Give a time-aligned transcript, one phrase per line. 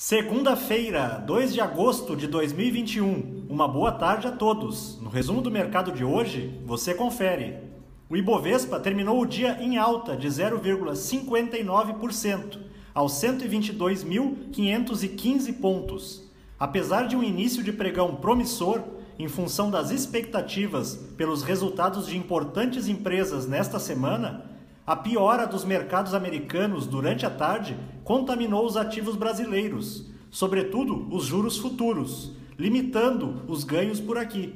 [0.00, 3.46] Segunda-feira, 2 de agosto de 2021.
[3.50, 4.96] Uma boa tarde a todos.
[5.02, 7.58] No resumo do mercado de hoje, você confere.
[8.08, 12.60] O Ibovespa terminou o dia em alta de 0,59%,
[12.94, 16.30] aos 122.515 pontos.
[16.60, 18.80] Apesar de um início de pregão promissor,
[19.18, 24.57] em função das expectativas pelos resultados de importantes empresas nesta semana,
[24.88, 31.58] a piora dos mercados americanos durante a tarde contaminou os ativos brasileiros, sobretudo os juros
[31.58, 34.54] futuros, limitando os ganhos por aqui.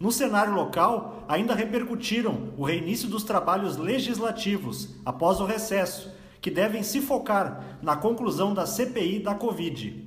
[0.00, 6.10] No cenário local, ainda repercutiram o reinício dos trabalhos legislativos após o recesso,
[6.40, 10.02] que devem se focar na conclusão da CPI da Covid.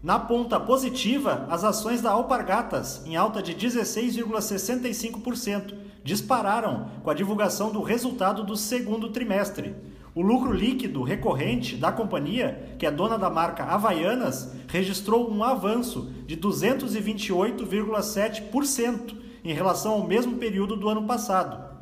[0.00, 7.70] Na ponta positiva, as ações da Alpargatas, em alta de 16,65%, dispararam com a divulgação
[7.72, 9.74] do resultado do segundo trimestre.
[10.14, 16.08] O lucro líquido recorrente da companhia, que é dona da marca Havaianas, registrou um avanço
[16.24, 21.74] de 228,7% em relação ao mesmo período do ano passado.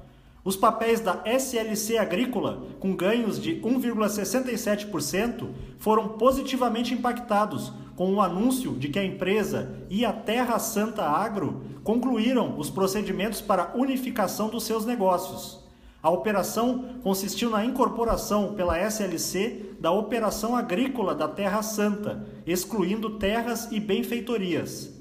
[0.42, 8.72] Os papéis da SLC Agrícola, com ganhos de 1,67%, foram positivamente impactados com o anúncio
[8.72, 14.64] de que a empresa e a Terra Santa Agro concluíram os procedimentos para unificação dos
[14.64, 15.64] seus negócios.
[16.02, 23.72] A operação consistiu na incorporação pela SLC da operação agrícola da Terra Santa, excluindo terras
[23.72, 24.92] e benfeitorias.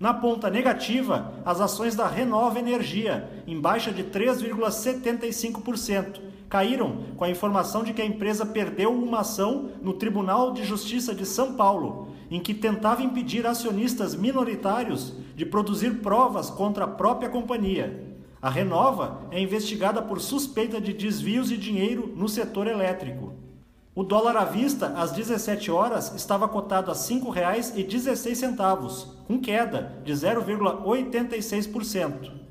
[0.00, 7.30] Na ponta negativa, as ações da Renova Energia, em baixa de 3,75%, caíram com a
[7.30, 12.08] informação de que a empresa perdeu uma ação no Tribunal de Justiça de São Paulo,
[12.28, 18.18] em que tentava impedir acionistas minoritários de produzir provas contra a própria companhia.
[18.42, 23.32] A Renova é investigada por suspeita de desvios de dinheiro no setor elétrico.
[23.94, 30.12] O dólar à vista, às 17 horas, estava cotado a R$ 5,16, com queda de
[30.12, 32.49] 0,86%.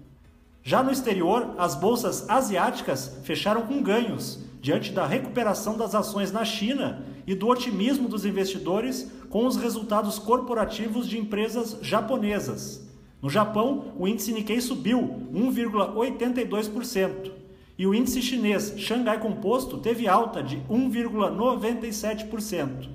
[0.70, 6.46] Já no exterior, as bolsas asiáticas fecharam com ganhos, diante da recuperação das ações na
[6.46, 12.88] China e do otimismo dos investidores com os resultados corporativos de empresas japonesas.
[13.20, 17.32] No Japão, o índice Nikkei subiu 1,82%
[17.76, 22.88] e o índice chinês Xangai Composto teve alta de 1,97%.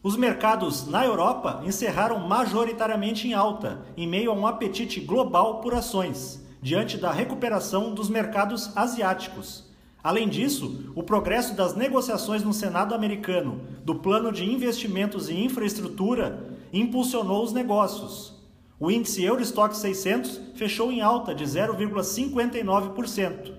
[0.00, 5.74] Os mercados na Europa encerraram majoritariamente em alta, em meio a um apetite global por
[5.74, 9.68] ações, diante da recuperação dos mercados asiáticos.
[10.02, 16.56] Além disso, o progresso das negociações no Senado americano do Plano de Investimentos em Infraestrutura
[16.72, 18.34] impulsionou os negócios.
[18.78, 23.52] O índice Eurostock 600 fechou em alta de 0,59%.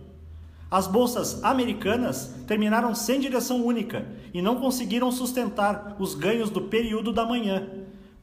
[0.72, 7.12] As bolsas americanas terminaram sem direção única e não conseguiram sustentar os ganhos do período
[7.12, 7.68] da manhã.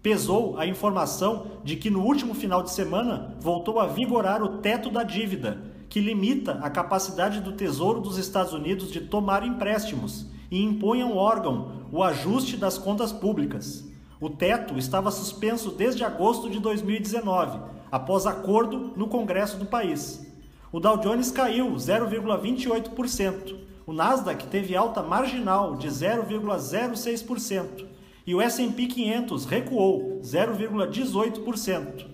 [0.00, 4.90] Pesou a informação de que no último final de semana voltou a vigorar o teto
[4.90, 10.62] da dívida, que limita a capacidade do Tesouro dos Estados Unidos de tomar empréstimos e
[10.62, 13.88] impõe ao órgão o ajuste das contas públicas.
[14.20, 17.58] O teto estava suspenso desde agosto de 2019,
[17.90, 20.24] após acordo no Congresso do país.
[20.70, 23.56] O Dow Jones caiu 0,28%.
[23.84, 27.97] O Nasdaq teve alta marginal de 0,06%
[28.28, 32.04] e o S&P 500 recuou 0,18%.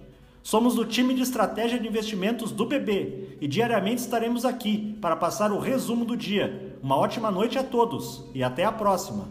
[0.45, 5.51] Somos do time de estratégia de investimentos do BB e diariamente estaremos aqui para passar
[5.51, 6.79] o resumo do dia.
[6.81, 9.27] Uma ótima noite a todos e até a próxima.